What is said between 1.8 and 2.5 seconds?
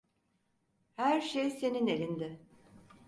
elinde.